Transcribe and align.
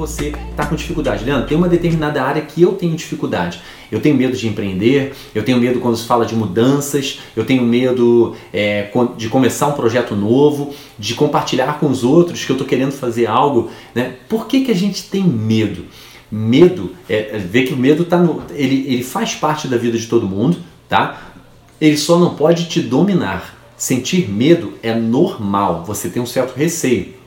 Você 0.00 0.32
está 0.50 0.64
com 0.64 0.74
dificuldade. 0.74 1.24
Leandro, 1.24 1.46
tem 1.46 1.56
uma 1.56 1.68
determinada 1.68 2.22
área 2.22 2.40
que 2.40 2.62
eu 2.62 2.72
tenho 2.72 2.96
dificuldade. 2.96 3.60
Eu 3.92 4.00
tenho 4.00 4.14
medo 4.14 4.36
de 4.36 4.48
empreender, 4.48 5.12
eu 5.34 5.42
tenho 5.44 5.58
medo 5.58 5.78
quando 5.78 5.96
se 5.96 6.06
fala 6.06 6.24
de 6.24 6.34
mudanças, 6.34 7.20
eu 7.36 7.44
tenho 7.44 7.62
medo 7.62 8.34
é, 8.52 8.90
de 9.16 9.28
começar 9.28 9.66
um 9.66 9.72
projeto 9.72 10.16
novo, 10.16 10.74
de 10.98 11.14
compartilhar 11.14 11.78
com 11.78 11.86
os 11.86 12.02
outros 12.02 12.44
que 12.44 12.50
eu 12.50 12.54
estou 12.54 12.66
querendo 12.66 12.92
fazer 12.92 13.26
algo. 13.26 13.70
Né? 13.94 14.14
Por 14.28 14.46
que, 14.46 14.64
que 14.64 14.70
a 14.70 14.74
gente 14.74 15.04
tem 15.04 15.22
medo? 15.22 15.84
Medo, 16.30 16.94
é, 17.08 17.36
é 17.36 17.38
ver 17.38 17.64
que 17.64 17.74
o 17.74 17.76
medo 17.76 18.04
tá 18.04 18.16
no, 18.16 18.42
ele, 18.54 18.86
ele 18.86 19.02
faz 19.02 19.34
parte 19.34 19.68
da 19.68 19.76
vida 19.76 19.98
de 19.98 20.06
todo 20.06 20.26
mundo, 20.26 20.58
tá? 20.88 21.32
Ele 21.80 21.96
só 21.96 22.18
não 22.18 22.36
pode 22.36 22.66
te 22.66 22.80
dominar. 22.80 23.58
Sentir 23.76 24.30
medo 24.30 24.74
é 24.82 24.94
normal, 24.94 25.84
você 25.84 26.08
tem 26.08 26.22
um 26.22 26.26
certo 26.26 26.54
receio 26.54 27.19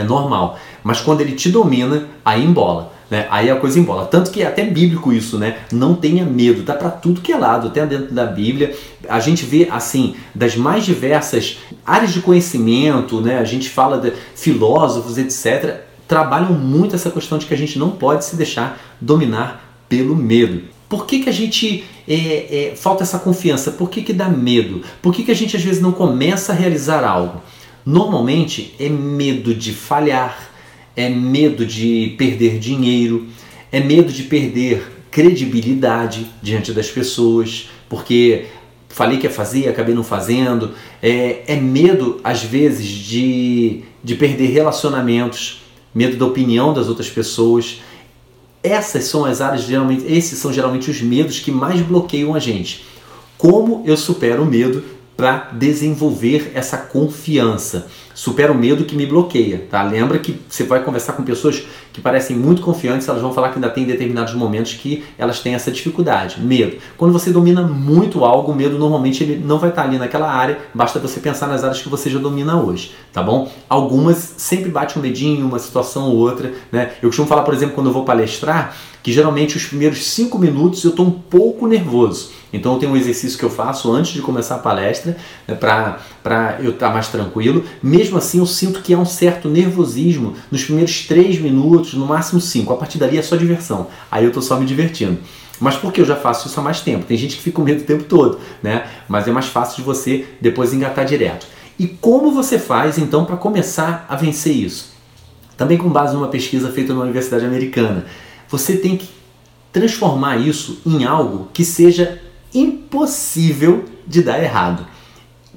é 0.00 0.04
normal. 0.04 0.58
Mas 0.82 1.00
quando 1.00 1.20
ele 1.20 1.32
te 1.32 1.50
domina, 1.50 2.08
aí 2.24 2.44
embola. 2.44 2.92
Né? 3.10 3.26
Aí 3.30 3.50
a 3.50 3.56
coisa 3.56 3.78
embola. 3.78 4.06
Tanto 4.06 4.30
que 4.30 4.42
é 4.42 4.46
até 4.46 4.64
bíblico 4.64 5.12
isso, 5.12 5.38
né? 5.38 5.58
Não 5.72 5.94
tenha 5.94 6.24
medo, 6.24 6.62
dá 6.62 6.74
para 6.74 6.90
tudo 6.90 7.20
que 7.20 7.32
é 7.32 7.36
lado, 7.36 7.68
até 7.68 7.86
dentro 7.86 8.14
da 8.14 8.26
Bíblia. 8.26 8.76
A 9.08 9.18
gente 9.18 9.44
vê 9.44 9.68
assim, 9.70 10.14
das 10.34 10.56
mais 10.56 10.84
diversas 10.84 11.58
áreas 11.84 12.12
de 12.12 12.20
conhecimento, 12.20 13.20
né? 13.20 13.38
A 13.38 13.44
gente 13.44 13.68
fala 13.70 13.98
de 13.98 14.12
filósofos, 14.34 15.16
etc. 15.16 15.80
Trabalham 16.06 16.52
muito 16.52 16.94
essa 16.94 17.10
questão 17.10 17.38
de 17.38 17.46
que 17.46 17.54
a 17.54 17.58
gente 17.58 17.78
não 17.78 17.90
pode 17.90 18.24
se 18.24 18.36
deixar 18.36 18.78
dominar 19.00 19.84
pelo 19.88 20.14
medo. 20.14 20.62
Por 20.88 21.06
que, 21.06 21.20
que 21.20 21.28
a 21.28 21.32
gente 21.32 21.84
é, 22.06 22.14
é, 22.14 22.76
falta 22.76 23.02
essa 23.02 23.18
confiança? 23.18 23.70
Por 23.70 23.90
que, 23.90 24.02
que 24.02 24.12
dá 24.12 24.28
medo? 24.28 24.82
Por 25.02 25.12
que, 25.14 25.22
que 25.22 25.30
a 25.30 25.34
gente 25.34 25.56
às 25.56 25.62
vezes 25.62 25.82
não 25.82 25.92
começa 25.92 26.52
a 26.52 26.54
realizar 26.54 27.04
algo? 27.04 27.42
Normalmente 27.88 28.74
é 28.78 28.86
medo 28.86 29.54
de 29.54 29.72
falhar, 29.72 30.50
é 30.94 31.08
medo 31.08 31.64
de 31.64 32.14
perder 32.18 32.58
dinheiro, 32.58 33.28
é 33.72 33.80
medo 33.80 34.12
de 34.12 34.24
perder 34.24 35.06
credibilidade 35.10 36.26
diante 36.42 36.70
das 36.70 36.90
pessoas, 36.90 37.70
porque 37.88 38.44
falei 38.90 39.16
que 39.16 39.26
ia 39.26 39.30
fazer 39.30 39.70
acabei 39.70 39.94
não 39.94 40.04
fazendo. 40.04 40.72
É, 41.02 41.44
é 41.46 41.56
medo, 41.56 42.20
às 42.22 42.42
vezes, 42.42 42.86
de, 42.86 43.84
de 44.04 44.14
perder 44.16 44.48
relacionamentos, 44.48 45.62
medo 45.94 46.18
da 46.18 46.26
opinião 46.26 46.74
das 46.74 46.88
outras 46.88 47.08
pessoas. 47.08 47.80
Essas 48.62 49.04
são 49.04 49.24
as 49.24 49.40
áreas, 49.40 49.62
geralmente, 49.62 50.04
esses 50.06 50.38
são 50.38 50.52
geralmente 50.52 50.90
os 50.90 51.00
medos 51.00 51.40
que 51.40 51.50
mais 51.50 51.80
bloqueiam 51.80 52.34
a 52.34 52.38
gente. 52.38 52.84
Como 53.38 53.82
eu 53.86 53.96
supero 53.96 54.42
o 54.42 54.46
medo 54.46 54.97
para 55.18 55.48
desenvolver 55.50 56.52
essa 56.54 56.76
confiança. 56.76 57.88
Supera 58.14 58.52
o 58.52 58.54
medo 58.54 58.84
que 58.84 58.94
me 58.94 59.04
bloqueia, 59.04 59.66
tá? 59.68 59.82
Lembra 59.82 60.20
que 60.20 60.38
você 60.48 60.62
vai 60.62 60.80
conversar 60.84 61.14
com 61.14 61.24
pessoas 61.24 61.64
que 61.92 62.00
parecem 62.00 62.36
muito 62.36 62.62
confiantes, 62.62 63.08
elas 63.08 63.20
vão 63.20 63.32
falar 63.32 63.48
que 63.48 63.56
ainda 63.56 63.68
tem 63.68 63.84
determinados 63.84 64.32
momentos 64.34 64.74
que 64.74 65.04
elas 65.18 65.40
têm 65.40 65.54
essa 65.54 65.72
dificuldade, 65.72 66.40
medo. 66.40 66.76
Quando 66.96 67.12
você 67.12 67.32
domina 67.32 67.62
muito 67.62 68.24
algo, 68.24 68.52
o 68.52 68.54
medo 68.54 68.78
normalmente 68.78 69.24
ele 69.24 69.44
não 69.44 69.58
vai 69.58 69.70
estar 69.70 69.82
ali 69.82 69.98
naquela 69.98 70.30
área, 70.30 70.56
basta 70.72 71.00
você 71.00 71.18
pensar 71.18 71.48
nas 71.48 71.64
áreas 71.64 71.82
que 71.82 71.88
você 71.88 72.08
já 72.08 72.20
domina 72.20 72.60
hoje, 72.60 72.92
tá 73.12 73.20
bom? 73.20 73.50
Algumas 73.68 74.34
sempre 74.36 74.70
bate 74.70 74.96
um 74.96 75.02
medinho, 75.02 75.46
uma 75.46 75.58
situação 75.58 76.10
ou 76.10 76.16
outra, 76.16 76.52
né? 76.70 76.92
Eu 77.02 77.08
costumo 77.08 77.26
falar, 77.26 77.42
por 77.42 77.54
exemplo, 77.54 77.74
quando 77.74 77.88
eu 77.88 77.92
vou 77.92 78.04
palestrar, 78.04 78.76
que 79.02 79.12
geralmente 79.12 79.56
os 79.56 79.64
primeiros 79.64 80.06
cinco 80.06 80.38
minutos 80.38 80.84
eu 80.84 80.90
estou 80.90 81.06
um 81.06 81.10
pouco 81.10 81.66
nervoso. 81.66 82.30
Então 82.52 82.74
eu 82.74 82.78
tenho 82.78 82.92
um 82.92 82.96
exercício 82.96 83.38
que 83.38 83.44
eu 83.44 83.50
faço 83.50 83.92
antes 83.92 84.12
de 84.12 84.22
começar 84.22 84.56
a 84.56 84.58
palestra 84.58 85.16
né, 85.46 85.54
para 85.54 86.58
eu 86.60 86.70
estar 86.70 86.88
tá 86.88 86.92
mais 86.92 87.08
tranquilo. 87.08 87.64
Mesmo 87.82 88.18
assim 88.18 88.38
eu 88.38 88.46
sinto 88.46 88.80
que 88.80 88.94
há 88.94 88.98
um 88.98 89.04
certo 89.04 89.48
nervosismo 89.48 90.34
nos 90.50 90.64
primeiros 90.64 91.06
três 91.06 91.38
minutos, 91.38 91.94
no 91.94 92.06
máximo 92.06 92.40
cinco. 92.40 92.72
A 92.72 92.76
partir 92.76 92.98
dali 92.98 93.18
é 93.18 93.22
só 93.22 93.36
diversão. 93.36 93.88
Aí 94.10 94.24
eu 94.24 94.28
estou 94.28 94.42
só 94.42 94.58
me 94.58 94.64
divertindo. 94.64 95.18
Mas 95.60 95.76
porque 95.76 96.00
eu 96.00 96.04
já 96.04 96.16
faço 96.16 96.48
isso 96.48 96.58
há 96.58 96.62
mais 96.62 96.80
tempo. 96.80 97.04
Tem 97.04 97.16
gente 97.16 97.36
que 97.36 97.42
fica 97.42 97.56
com 97.56 97.62
medo 97.62 97.82
o 97.82 97.84
tempo 97.84 98.04
todo, 98.04 98.38
né? 98.62 98.86
Mas 99.08 99.26
é 99.26 99.32
mais 99.32 99.46
fácil 99.46 99.76
de 99.76 99.82
você 99.82 100.26
depois 100.40 100.72
engatar 100.72 101.04
direto. 101.04 101.46
E 101.78 101.86
como 101.86 102.32
você 102.32 102.58
faz 102.58 102.98
então 102.98 103.24
para 103.24 103.36
começar 103.36 104.06
a 104.08 104.16
vencer 104.16 104.54
isso? 104.54 104.92
Também 105.56 105.76
com 105.76 105.88
base 105.88 106.14
numa 106.14 106.28
pesquisa 106.28 106.70
feita 106.70 106.94
na 106.94 107.00
Universidade 107.00 107.44
Americana. 107.44 108.06
Você 108.48 108.76
tem 108.76 108.96
que 108.96 109.08
transformar 109.72 110.36
isso 110.36 110.80
em 110.86 111.04
algo 111.04 111.48
que 111.52 111.64
seja 111.64 112.20
impossível 112.54 113.84
de 114.06 114.22
dar 114.22 114.42
errado. 114.42 114.86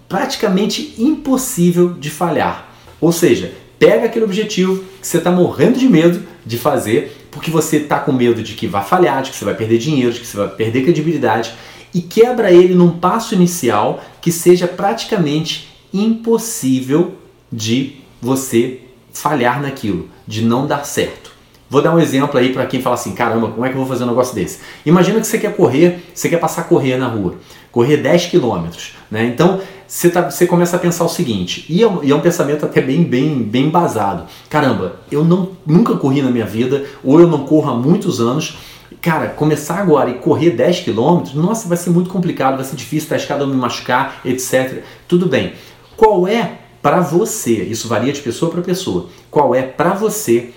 Praticamente 0.08 0.96
impossível 0.98 1.94
de 1.94 2.10
falhar. 2.10 2.70
Ou 3.00 3.12
seja, 3.12 3.54
pega 3.80 4.06
aquele 4.06 4.26
objetivo 4.26 4.84
que 5.02 5.08
você 5.08 5.18
está 5.18 5.32
morrendo 5.32 5.80
de 5.80 5.88
medo 5.88 6.24
de 6.46 6.58
fazer, 6.58 7.28
porque 7.32 7.50
você 7.50 7.78
está 7.78 8.00
com 8.00 8.12
medo 8.12 8.44
de 8.44 8.54
que 8.54 8.68
vai 8.68 8.84
falhar, 8.84 9.24
de 9.24 9.32
que 9.32 9.38
você 9.38 9.46
vai 9.46 9.56
perder 9.56 9.78
dinheiro, 9.78 10.14
de 10.14 10.20
que 10.20 10.28
você 10.28 10.38
vai 10.38 10.50
perder 10.50 10.84
credibilidade, 10.84 11.54
e 11.94 12.02
quebra 12.02 12.52
ele 12.52 12.74
num 12.74 12.92
passo 12.92 13.34
inicial 13.34 14.04
que 14.22 14.32
seja 14.32 14.68
praticamente 14.68 15.70
impossível 15.94 17.16
de 17.52 17.96
você 18.22 18.82
falhar 19.12 19.62
naquilo, 19.62 20.10
de 20.28 20.42
não 20.42 20.66
dar 20.66 20.86
certo. 20.86 21.32
Vou 21.72 21.82
dar 21.82 21.96
um 21.96 22.00
exemplo 22.00 22.38
aí 22.38 22.52
para 22.52 22.66
quem 22.66 22.82
fala 22.82 22.96
assim: 22.96 23.14
caramba, 23.14 23.48
como 23.48 23.66
é 23.66 23.70
que 23.70 23.76
eu 23.76 23.80
vou 23.80 23.88
fazer 23.88 24.04
um 24.04 24.08
negócio 24.08 24.36
desse? 24.36 24.60
Imagina 24.86 25.22
que 25.22 25.26
você 25.26 25.40
quer 25.40 25.56
correr, 25.56 26.04
você 26.14 26.28
quer 26.28 26.38
passar 26.38 26.64
a 26.64 26.66
correr 26.66 26.98
na 26.98 27.08
rua, 27.08 27.36
correr 27.72 27.96
10 27.96 28.26
quilômetros, 28.26 28.94
né? 29.10 29.24
Então 29.26 29.62
você, 29.88 30.10
tá, 30.10 30.30
você 30.30 30.46
começa 30.46 30.76
a 30.76 30.80
pensar 30.80 31.06
o 31.06 31.10
seguinte, 31.10 31.66
e 31.70 31.82
é, 31.82 31.88
um, 31.88 32.04
e 32.04 32.12
é 32.12 32.16
um 32.16 32.20
pensamento 32.20 32.66
até 32.66 32.82
bem, 32.82 33.06
bem, 33.06 33.42
bem 33.42 33.68
embasado: 33.68 34.26
caramba, 34.50 34.98
eu 35.10 35.24
não, 35.24 35.52
nunca 35.66 35.96
corri 35.96 36.22
na 36.22 36.30
minha 36.30 36.46
vida, 36.46 36.84
ou 37.02 37.22
eu 37.22 37.28
não 37.28 37.46
corro 37.46 37.72
há 37.72 37.74
muitos 37.74 38.20
anos. 38.20 38.58
Cara, 39.02 39.28
começar 39.30 39.76
agora 39.76 40.10
e 40.10 40.16
correr 40.16 40.50
10 40.50 40.82
quilômetros, 40.82 41.34
nossa, 41.34 41.70
vai 41.70 41.78
ser 41.78 41.90
muito 41.90 42.10
complicado, 42.10 42.58
vai 42.58 42.66
ser 42.66 42.76
difícil, 42.76 43.08
tá 43.08 43.16
escada 43.16 43.48
me 43.48 43.56
machucar, 43.56 44.20
etc. 44.26 44.84
Tudo 45.08 45.26
bem. 45.26 45.54
Qual 45.96 46.28
é 46.28 46.58
para 46.82 47.00
você, 47.00 47.64
isso 47.64 47.88
varia 47.88 48.12
de 48.12 48.20
pessoa 48.20 48.52
para 48.52 48.62
pessoa, 48.62 49.08
qual 49.30 49.56
é 49.56 49.62
para 49.62 49.94
você 49.94 50.52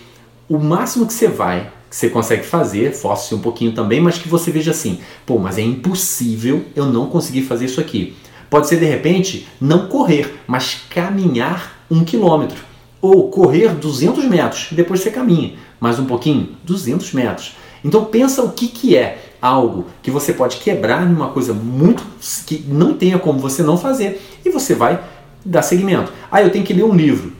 o 0.48 0.58
máximo 0.58 1.06
que 1.06 1.12
você 1.12 1.28
vai, 1.28 1.70
que 1.88 1.96
você 1.96 2.08
consegue 2.08 2.44
fazer, 2.44 2.92
force 2.92 3.34
um 3.34 3.40
pouquinho 3.40 3.72
também, 3.72 4.00
mas 4.00 4.18
que 4.18 4.28
você 4.28 4.50
veja 4.50 4.72
assim, 4.72 4.98
pô, 5.24 5.38
mas 5.38 5.58
é 5.58 5.62
impossível 5.62 6.64
eu 6.74 6.86
não 6.86 7.06
conseguir 7.06 7.42
fazer 7.42 7.66
isso 7.66 7.80
aqui. 7.80 8.16
Pode 8.50 8.68
ser 8.68 8.78
de 8.78 8.84
repente 8.84 9.48
não 9.60 9.88
correr, 9.88 10.40
mas 10.46 10.82
caminhar 10.90 11.84
um 11.90 12.04
quilômetro. 12.04 12.62
Ou 13.00 13.28
correr 13.28 13.74
200 13.74 14.24
metros, 14.24 14.68
depois 14.70 15.00
você 15.00 15.10
caminha 15.10 15.54
mais 15.80 15.98
um 15.98 16.06
pouquinho, 16.06 16.48
200 16.64 17.12
metros. 17.12 17.56
Então 17.84 18.06
pensa 18.06 18.42
o 18.42 18.52
que, 18.52 18.68
que 18.68 18.96
é 18.96 19.34
algo 19.40 19.84
que 20.02 20.10
você 20.10 20.32
pode 20.32 20.56
quebrar 20.56 21.04
numa 21.04 21.28
coisa 21.28 21.52
muito 21.52 22.02
que 22.46 22.64
não 22.66 22.94
tenha 22.94 23.18
como 23.18 23.38
você 23.38 23.62
não 23.62 23.76
fazer 23.76 24.22
e 24.42 24.48
você 24.48 24.74
vai 24.74 25.04
dar 25.44 25.60
seguimento. 25.60 26.10
Ah, 26.30 26.42
eu 26.42 26.50
tenho 26.50 26.64
que 26.64 26.72
ler 26.72 26.84
um 26.84 26.94
livro. 26.94 27.32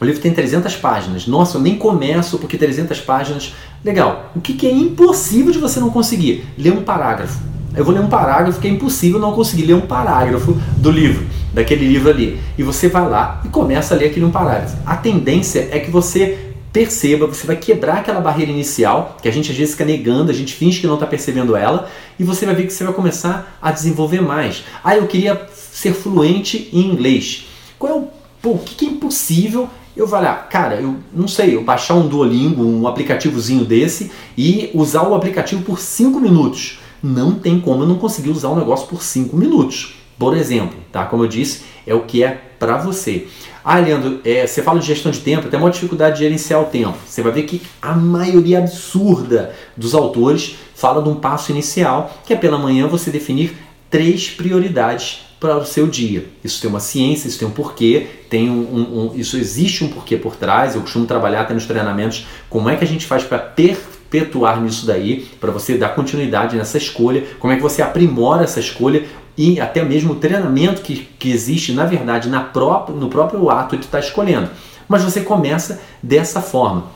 O 0.00 0.04
livro 0.04 0.20
tem 0.20 0.32
300 0.32 0.74
páginas. 0.76 1.26
Nossa, 1.26 1.56
eu 1.56 1.62
nem 1.62 1.76
começo 1.76 2.38
porque 2.38 2.58
300 2.58 3.00
páginas. 3.00 3.54
Legal. 3.84 4.32
O 4.34 4.40
que, 4.40 4.54
que 4.54 4.66
é 4.66 4.72
impossível 4.72 5.52
de 5.52 5.58
você 5.58 5.78
não 5.78 5.90
conseguir? 5.90 6.44
Ler 6.58 6.72
um 6.72 6.82
parágrafo. 6.82 7.38
Eu 7.76 7.84
vou 7.84 7.94
ler 7.94 8.00
um 8.00 8.08
parágrafo 8.08 8.60
que 8.60 8.68
é 8.68 8.70
impossível 8.70 9.18
não 9.18 9.32
conseguir 9.32 9.64
ler 9.64 9.74
um 9.74 9.80
parágrafo 9.80 10.56
do 10.76 10.90
livro, 10.90 11.26
daquele 11.52 11.86
livro 11.86 12.08
ali. 12.08 12.40
E 12.56 12.62
você 12.62 12.88
vai 12.88 13.08
lá 13.08 13.40
e 13.44 13.48
começa 13.48 13.94
a 13.94 13.98
ler 13.98 14.06
aquele 14.06 14.24
um 14.24 14.30
parágrafo. 14.30 14.76
A 14.86 14.96
tendência 14.96 15.68
é 15.72 15.80
que 15.80 15.90
você 15.90 16.38
perceba, 16.72 17.26
você 17.26 17.46
vai 17.46 17.54
quebrar 17.54 17.98
aquela 17.98 18.20
barreira 18.20 18.50
inicial, 18.50 19.16
que 19.22 19.28
a 19.28 19.32
gente 19.32 19.50
às 19.50 19.56
vezes 19.56 19.74
fica 19.74 19.84
negando, 19.84 20.30
a 20.32 20.34
gente 20.34 20.54
finge 20.54 20.80
que 20.80 20.88
não 20.88 20.94
está 20.94 21.06
percebendo 21.06 21.54
ela, 21.54 21.88
e 22.18 22.24
você 22.24 22.44
vai 22.44 22.54
ver 22.54 22.66
que 22.66 22.72
você 22.72 22.82
vai 22.82 22.92
começar 22.92 23.58
a 23.62 23.70
desenvolver 23.70 24.20
mais. 24.20 24.64
Ah, 24.82 24.96
eu 24.96 25.06
queria 25.06 25.40
ser 25.54 25.94
fluente 25.94 26.68
em 26.72 26.80
inglês. 26.80 27.46
Qual 27.78 27.92
é 27.92 27.96
o, 27.96 28.08
pô, 28.42 28.50
o 28.50 28.58
que 28.58 28.86
é 28.86 28.88
impossível 28.88 29.68
eu 29.96 30.06
vou 30.06 30.20
lá, 30.20 30.34
cara, 30.34 30.76
eu 30.76 30.96
não 31.12 31.28
sei, 31.28 31.54
eu 31.54 31.62
baixar 31.62 31.94
um 31.94 32.08
Duolingo, 32.08 32.64
um 32.64 32.88
aplicativozinho 32.88 33.64
desse 33.64 34.10
e 34.36 34.70
usar 34.74 35.02
o 35.02 35.14
aplicativo 35.14 35.62
por 35.62 35.78
5 35.78 36.18
minutos. 36.20 36.80
Não 37.02 37.32
tem 37.32 37.60
como 37.60 37.82
eu 37.82 37.86
não 37.86 37.96
conseguir 37.96 38.30
usar 38.30 38.48
o 38.48 38.56
negócio 38.56 38.88
por 38.88 39.02
5 39.02 39.36
minutos. 39.36 39.94
Por 40.18 40.36
exemplo, 40.36 40.76
tá? 40.90 41.04
Como 41.04 41.24
eu 41.24 41.28
disse, 41.28 41.62
é 41.86 41.94
o 41.94 42.02
que 42.02 42.24
é 42.24 42.40
para 42.58 42.76
você. 42.76 43.26
Ah, 43.64 43.78
Leandro, 43.78 44.20
é, 44.24 44.46
você 44.46 44.62
fala 44.62 44.78
de 44.78 44.86
gestão 44.86 45.10
de 45.10 45.20
tempo, 45.20 45.48
tem 45.48 45.58
uma 45.58 45.70
dificuldade 45.70 46.16
de 46.16 46.24
gerenciar 46.24 46.60
o 46.60 46.66
tempo. 46.66 46.96
Você 47.06 47.22
vai 47.22 47.32
ver 47.32 47.44
que 47.44 47.62
a 47.80 47.94
maioria 47.94 48.58
absurda 48.58 49.54
dos 49.76 49.94
autores 49.94 50.56
fala 50.74 51.02
de 51.02 51.08
um 51.08 51.14
passo 51.14 51.50
inicial, 51.50 52.12
que 52.26 52.32
é 52.32 52.36
pela 52.36 52.58
manhã 52.58 52.86
você 52.86 53.10
definir 53.10 53.56
três 53.94 54.28
prioridades 54.28 55.20
para 55.38 55.56
o 55.56 55.64
seu 55.64 55.86
dia. 55.86 56.26
Isso 56.42 56.60
tem 56.60 56.68
uma 56.68 56.80
ciência, 56.80 57.28
isso 57.28 57.38
tem 57.38 57.46
um 57.46 57.52
porquê, 57.52 58.08
tem 58.28 58.50
um, 58.50 58.54
um, 58.54 58.80
um, 58.80 59.12
isso 59.14 59.36
existe 59.36 59.84
um 59.84 59.88
porquê 59.88 60.16
por 60.16 60.34
trás. 60.34 60.74
Eu 60.74 60.80
costumo 60.80 61.06
trabalhar 61.06 61.42
até 61.42 61.54
nos 61.54 61.64
treinamentos 61.64 62.26
como 62.50 62.68
é 62.68 62.74
que 62.74 62.82
a 62.82 62.86
gente 62.88 63.06
faz 63.06 63.22
para 63.22 63.38
perpetuar 63.38 64.60
nisso 64.60 64.84
daí, 64.84 65.28
para 65.40 65.52
você 65.52 65.78
dar 65.78 65.90
continuidade 65.90 66.56
nessa 66.56 66.76
escolha, 66.76 67.22
como 67.38 67.52
é 67.52 67.56
que 67.56 67.62
você 67.62 67.82
aprimora 67.82 68.42
essa 68.42 68.58
escolha, 68.58 69.04
e 69.38 69.60
até 69.60 69.84
mesmo 69.84 70.14
o 70.14 70.16
treinamento 70.16 70.82
que, 70.82 70.96
que 71.16 71.30
existe, 71.30 71.70
na 71.70 71.86
verdade, 71.86 72.28
na 72.28 72.40
própria, 72.40 72.96
no 72.96 73.08
próprio 73.08 73.48
ato 73.48 73.76
de 73.76 73.84
estar 73.84 74.00
tá 74.00 74.04
escolhendo. 74.04 74.50
Mas 74.88 75.04
você 75.04 75.20
começa 75.20 75.80
dessa 76.02 76.42
forma. 76.42 76.86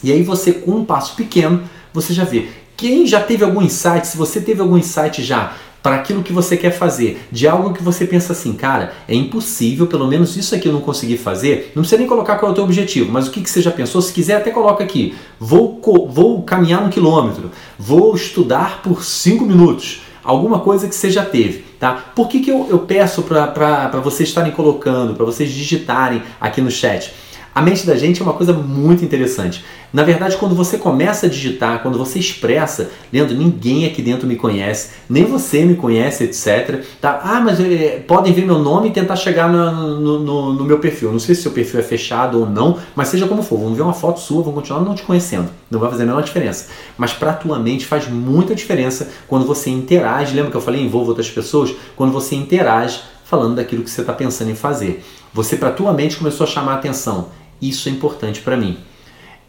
E 0.00 0.12
aí 0.12 0.22
você, 0.22 0.52
com 0.52 0.76
um 0.76 0.84
passo 0.84 1.16
pequeno, 1.16 1.64
você 1.92 2.14
já 2.14 2.22
vê. 2.22 2.46
Quem 2.76 3.04
já 3.04 3.20
teve 3.20 3.42
algum 3.42 3.62
insight, 3.62 4.06
se 4.06 4.16
você 4.16 4.40
teve 4.40 4.60
algum 4.60 4.76
insight 4.76 5.24
já 5.24 5.56
para 5.86 5.94
aquilo 5.94 6.20
que 6.20 6.32
você 6.32 6.56
quer 6.56 6.72
fazer, 6.72 7.28
de 7.30 7.46
algo 7.46 7.72
que 7.72 7.80
você 7.80 8.04
pensa 8.04 8.32
assim, 8.32 8.54
cara, 8.54 8.92
é 9.06 9.14
impossível, 9.14 9.86
pelo 9.86 10.08
menos 10.08 10.36
isso 10.36 10.52
aqui 10.52 10.66
eu 10.66 10.72
não 10.72 10.80
consegui 10.80 11.16
fazer, 11.16 11.70
não 11.76 11.82
precisa 11.82 12.00
nem 12.00 12.08
colocar 12.08 12.38
qual 12.38 12.50
é 12.50 12.52
o 12.52 12.54
teu 12.56 12.64
objetivo, 12.64 13.12
mas 13.12 13.28
o 13.28 13.30
que, 13.30 13.40
que 13.40 13.48
você 13.48 13.62
já 13.62 13.70
pensou, 13.70 14.02
se 14.02 14.12
quiser 14.12 14.34
até 14.34 14.50
coloca 14.50 14.82
aqui, 14.82 15.14
vou, 15.38 15.80
vou 16.10 16.42
caminhar 16.42 16.82
um 16.82 16.90
quilômetro, 16.90 17.52
vou 17.78 18.16
estudar 18.16 18.82
por 18.82 19.04
cinco 19.04 19.46
minutos, 19.46 20.00
alguma 20.24 20.58
coisa 20.58 20.88
que 20.88 20.94
você 20.96 21.08
já 21.08 21.24
teve. 21.24 21.64
Tá? 21.78 21.92
Por 22.16 22.26
que, 22.26 22.40
que 22.40 22.50
eu, 22.50 22.66
eu 22.68 22.80
peço 22.80 23.22
para 23.22 24.00
vocês 24.02 24.28
estarem 24.28 24.50
colocando, 24.50 25.14
para 25.14 25.24
vocês 25.24 25.52
digitarem 25.52 26.20
aqui 26.40 26.60
no 26.60 26.68
chat? 26.68 27.14
A 27.56 27.62
mente 27.62 27.86
da 27.86 27.96
gente 27.96 28.20
é 28.20 28.22
uma 28.22 28.34
coisa 28.34 28.52
muito 28.52 29.02
interessante. 29.02 29.64
Na 29.90 30.02
verdade, 30.02 30.36
quando 30.36 30.54
você 30.54 30.76
começa 30.76 31.24
a 31.24 31.28
digitar, 31.28 31.80
quando 31.80 31.96
você 31.96 32.18
expressa, 32.18 32.90
Leandro, 33.10 33.34
ninguém 33.34 33.86
aqui 33.86 34.02
dentro 34.02 34.28
me 34.28 34.36
conhece, 34.36 34.90
nem 35.08 35.24
você 35.24 35.64
me 35.64 35.74
conhece, 35.74 36.24
etc. 36.24 36.84
Tá? 37.00 37.18
Ah, 37.24 37.40
mas 37.40 37.58
é, 37.58 38.04
podem 38.06 38.30
ver 38.34 38.44
meu 38.44 38.58
nome 38.58 38.90
e 38.90 38.92
tentar 38.92 39.16
chegar 39.16 39.50
no, 39.50 39.98
no, 39.98 40.18
no, 40.18 40.52
no, 40.52 40.64
meu 40.66 40.78
perfil. 40.80 41.10
Não 41.10 41.18
sei 41.18 41.34
se 41.34 41.40
seu 41.40 41.50
perfil 41.50 41.80
é 41.80 41.82
fechado 41.82 42.40
ou 42.40 42.46
não, 42.46 42.76
mas 42.94 43.08
seja 43.08 43.26
como 43.26 43.42
for, 43.42 43.58
vão 43.58 43.74
ver 43.74 43.80
uma 43.80 43.94
foto 43.94 44.20
sua, 44.20 44.42
vão 44.42 44.52
continuar 44.52 44.82
não 44.82 44.94
te 44.94 45.02
conhecendo. 45.02 45.48
Não 45.70 45.80
vai 45.80 45.88
fazer 45.88 46.02
a 46.02 46.06
menor 46.06 46.22
diferença. 46.22 46.66
Mas 46.98 47.14
para 47.14 47.30
a 47.30 47.34
tua 47.34 47.58
mente 47.58 47.86
faz 47.86 48.06
muita 48.06 48.54
diferença 48.54 49.08
quando 49.26 49.46
você 49.46 49.70
interage. 49.70 50.36
Lembra 50.36 50.50
que 50.50 50.58
eu 50.58 50.60
falei 50.60 50.84
envolva 50.84 51.08
outras 51.08 51.30
pessoas? 51.30 51.74
Quando 51.96 52.12
você 52.12 52.34
interage 52.34 53.00
falando 53.24 53.56
daquilo 53.56 53.82
que 53.82 53.90
você 53.90 54.02
está 54.02 54.12
pensando 54.12 54.50
em 54.50 54.54
fazer. 54.54 55.02
Você, 55.32 55.56
para 55.56 55.70
a 55.70 55.72
tua 55.72 55.92
mente, 55.92 56.16
começou 56.16 56.44
a 56.44 56.48
chamar 56.48 56.72
a 56.72 56.76
atenção 56.76 57.28
isso 57.60 57.88
é 57.88 57.92
importante 57.92 58.40
para 58.40 58.56
mim. 58.56 58.78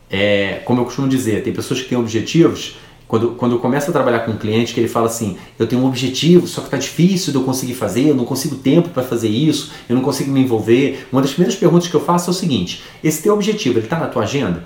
É, 0.09 0.61
como 0.65 0.81
eu 0.81 0.85
costumo 0.85 1.07
dizer, 1.07 1.43
tem 1.43 1.53
pessoas 1.53 1.81
que 1.81 1.89
têm 1.89 1.97
objetivos. 1.97 2.77
Quando, 3.07 3.31
quando 3.31 3.53
eu 3.53 3.59
começo 3.59 3.89
a 3.89 3.93
trabalhar 3.93 4.19
com 4.19 4.31
um 4.31 4.37
cliente 4.37 4.73
que 4.73 4.79
ele 4.81 4.89
fala 4.89 5.07
assim, 5.07 5.37
eu 5.57 5.65
tenho 5.65 5.81
um 5.81 5.85
objetivo, 5.85 6.45
só 6.45 6.59
que 6.59 6.67
está 6.67 6.77
difícil 6.77 7.31
de 7.31 7.39
eu 7.39 7.43
conseguir 7.43 7.73
fazer, 7.73 8.09
eu 8.09 8.15
não 8.15 8.25
consigo 8.25 8.55
tempo 8.55 8.89
para 8.89 9.01
fazer 9.01 9.29
isso, 9.29 9.71
eu 9.87 9.95
não 9.95 10.03
consigo 10.03 10.29
me 10.29 10.41
envolver. 10.41 11.07
Uma 11.11 11.21
das 11.21 11.31
primeiras 11.31 11.57
perguntas 11.57 11.87
que 11.87 11.95
eu 11.95 12.01
faço 12.01 12.29
é 12.29 12.31
o 12.31 12.33
seguinte: 12.33 12.83
esse 13.01 13.23
teu 13.23 13.33
objetivo, 13.33 13.79
ele 13.79 13.85
está 13.85 13.97
na 13.97 14.07
tua 14.07 14.23
agenda? 14.23 14.65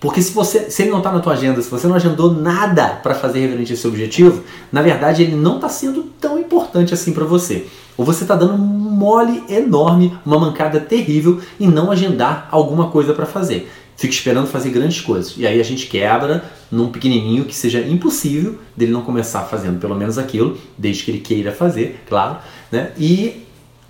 Porque 0.00 0.22
se, 0.22 0.32
você, 0.32 0.70
se 0.70 0.82
ele 0.82 0.90
não 0.90 0.98
está 0.98 1.12
na 1.12 1.20
tua 1.20 1.34
agenda, 1.34 1.60
se 1.60 1.70
você 1.70 1.86
não 1.86 1.94
agendou 1.94 2.32
nada 2.32 2.88
para 3.02 3.14
fazer 3.14 3.40
referente 3.40 3.72
a 3.72 3.74
esse 3.74 3.86
objetivo, 3.86 4.42
na 4.72 4.80
verdade 4.80 5.22
ele 5.22 5.36
não 5.36 5.56
está 5.56 5.68
sendo 5.68 6.04
tão 6.18 6.38
importante 6.38 6.94
assim 6.94 7.12
para 7.12 7.26
você. 7.26 7.66
Ou 7.98 8.04
você 8.04 8.24
está 8.24 8.34
dando 8.34 8.56
mole 9.00 9.42
enorme, 9.48 10.12
uma 10.26 10.38
mancada 10.38 10.78
terrível 10.78 11.40
em 11.58 11.66
não 11.66 11.90
agendar 11.90 12.48
alguma 12.50 12.90
coisa 12.90 13.14
para 13.14 13.24
fazer. 13.24 13.72
Fica 13.96 14.12
esperando 14.12 14.46
fazer 14.46 14.68
grandes 14.68 15.00
coisas. 15.00 15.34
E 15.38 15.46
aí 15.46 15.58
a 15.58 15.64
gente 15.64 15.86
quebra 15.86 16.44
num 16.70 16.90
pequenininho 16.90 17.46
que 17.46 17.54
seja 17.54 17.80
impossível 17.80 18.58
dele 18.76 18.92
não 18.92 19.00
começar 19.00 19.40
fazendo 19.44 19.80
pelo 19.80 19.94
menos 19.94 20.18
aquilo, 20.18 20.58
desde 20.76 21.02
que 21.02 21.10
ele 21.10 21.20
queira 21.20 21.50
fazer, 21.50 22.02
claro, 22.06 22.38
né? 22.70 22.92
E 22.98 23.42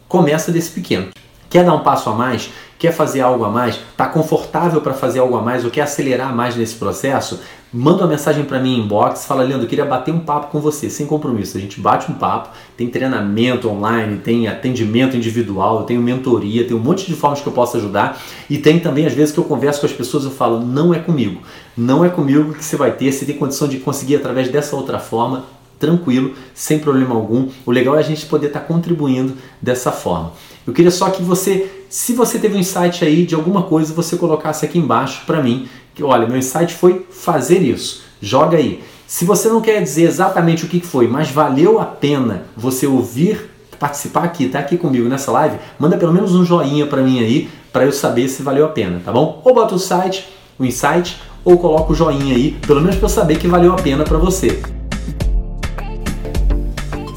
começa 0.07 0.53
desse 0.53 0.71
pequeno. 0.71 1.09
Quer 1.51 1.65
dar 1.65 1.75
um 1.75 1.81
passo 1.81 2.09
a 2.09 2.15
mais? 2.15 2.49
Quer 2.79 2.93
fazer 2.93 3.23
algo 3.23 3.45
a 3.45 3.51
mais? 3.51 3.75
Está 3.75 4.07
confortável 4.07 4.81
para 4.81 4.95
fazer 4.95 5.19
algo 5.19 5.37
a 5.37 5.43
mais 5.43 5.65
ou 5.65 5.71
quer 5.71 5.81
acelerar 5.81 6.33
mais 6.33 6.55
nesse 6.55 6.77
processo? 6.77 7.41
Manda 7.73 8.05
uma 8.05 8.07
mensagem 8.07 8.45
para 8.45 8.61
mim 8.61 8.77
em 8.77 8.81
inbox, 8.85 9.27
fala, 9.27 9.43
Leandro, 9.43 9.65
eu 9.65 9.69
queria 9.69 9.85
bater 9.85 10.15
um 10.15 10.21
papo 10.21 10.53
com 10.53 10.61
você, 10.61 10.89
sem 10.89 11.07
compromisso. 11.07 11.57
A 11.57 11.61
gente 11.61 11.81
bate 11.81 12.09
um 12.09 12.15
papo, 12.15 12.51
tem 12.77 12.89
treinamento 12.89 13.69
online, 13.69 14.19
tem 14.19 14.47
atendimento 14.47 15.17
individual, 15.17 15.81
eu 15.81 15.87
tenho 15.87 16.01
mentoria, 16.01 16.65
tem 16.65 16.77
um 16.77 16.81
monte 16.81 17.05
de 17.05 17.15
formas 17.15 17.41
que 17.41 17.49
eu 17.49 17.53
posso 17.53 17.77
ajudar. 17.79 18.21
E 18.49 18.57
tem 18.57 18.79
também, 18.79 19.05
às 19.05 19.13
vezes, 19.13 19.35
que 19.35 19.41
eu 19.41 19.45
converso 19.45 19.81
com 19.81 19.87
as 19.87 19.93
pessoas, 19.93 20.25
eu 20.25 20.31
falo, 20.31 20.61
não 20.61 20.95
é 20.95 21.01
comigo. 21.01 21.43
Não 21.77 22.05
é 22.05 22.09
comigo 22.09 22.55
que 22.55 22.65
você 22.65 22.77
vai 22.77 22.93
ter, 22.93 23.11
você 23.11 23.25
tem 23.25 23.37
condição 23.37 23.67
de 23.67 23.79
conseguir 23.79 24.17
através 24.17 24.49
dessa 24.49 24.77
outra 24.77 25.01
forma, 25.01 25.45
tranquilo, 25.81 26.35
sem 26.55 26.79
problema 26.79 27.15
algum. 27.15 27.49
O 27.67 27.73
legal 27.73 27.97
é 27.97 27.99
a 27.99 28.03
gente 28.03 28.27
poder 28.27 28.49
estar 28.49 28.61
tá 28.61 28.67
contribuindo 28.67 29.33
dessa 29.61 29.91
forma. 29.91 30.33
Eu 30.65 30.73
queria 30.73 30.91
só 30.91 31.11
que 31.11 31.23
você, 31.23 31.69
se 31.89 32.13
você 32.13 32.39
teve 32.39 32.55
um 32.55 32.61
insight 32.61 33.05
aí 33.05 33.25
de 33.25 33.35
alguma 33.35 33.63
coisa, 33.63 33.93
você 33.93 34.17
colocasse 34.17 34.65
aqui 34.65 34.79
embaixo 34.79 35.23
para 35.27 35.43
mim 35.43 35.67
que 35.95 36.05
olha, 36.05 36.27
meu 36.27 36.37
insight 36.37 36.75
foi 36.75 37.07
fazer 37.11 37.59
isso. 37.63 38.03
Joga 38.21 38.59
aí. 38.59 38.83
Se 39.07 39.25
você 39.25 39.49
não 39.49 39.61
quer 39.61 39.83
dizer 39.83 40.05
exatamente 40.05 40.65
o 40.65 40.69
que 40.69 40.81
foi, 40.81 41.09
mas 41.09 41.31
valeu 41.31 41.81
a 41.81 41.85
pena 41.85 42.45
você 42.57 42.87
ouvir, 42.87 43.51
participar 43.79 44.25
aqui, 44.25 44.49
tá 44.49 44.61
aqui 44.61 44.77
comigo 44.77 45.09
nessa 45.09 45.33
live, 45.33 45.57
manda 45.79 45.97
pelo 45.97 46.13
menos 46.13 46.35
um 46.35 46.45
joinha 46.45 46.87
para 46.87 47.03
mim 47.03 47.19
aí, 47.19 47.49
para 47.73 47.85
eu 47.85 47.93
saber 47.93 48.29
se 48.29 48.43
valeu 48.43 48.67
a 48.67 48.69
pena, 48.69 49.01
tá 49.05 49.11
bom? 49.11 49.41
Ou 49.45 49.55
bota 49.55 49.75
o 49.75 49.79
site, 49.79 50.29
o 50.59 50.65
insight, 50.65 51.21
ou 51.45 51.59
coloca 51.59 51.93
o 51.93 51.95
joinha 51.95 52.37
aí, 52.37 52.53
pelo 52.67 52.81
menos 52.81 52.97
para 52.97 53.07
eu 53.07 53.11
saber 53.11 53.39
que 53.39 53.49
valeu 53.49 53.73
a 53.73 53.77
pena 53.77 54.05
para 54.05 54.19
você. 54.19 54.63